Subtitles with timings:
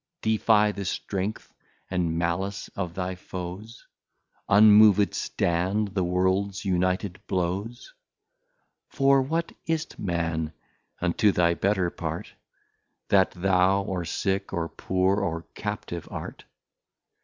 [0.23, 1.53] Defie the Strength
[1.91, 3.85] and Malice of thy Foes,
[4.49, 7.93] Unmoved stand the Worlds United Blows?
[8.87, 10.53] For what is't, Man,
[10.99, 12.33] unto thy Better Part,
[13.09, 16.45] That thou or Sick, or Poor, or Captive art?